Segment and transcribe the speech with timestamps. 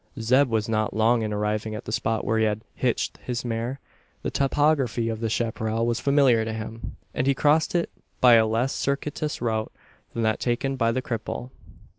[0.19, 3.79] Zeb was not long in arriving at the spot where he had "hitched" his mare.
[4.23, 8.47] The topography of the chapparal was familiar to him; and he crossed it by a
[8.47, 9.71] less circuitous route
[10.15, 11.51] than that taken by the cripple.